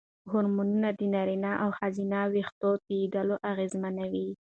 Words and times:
هورمونونه 0.31 0.89
د 0.99 1.01
نارینه 1.13 1.51
او 1.63 1.69
ښځینه 1.79 2.19
وېښتو 2.33 2.69
توېیدل 2.85 3.27
اغېزمنوي. 3.51 4.29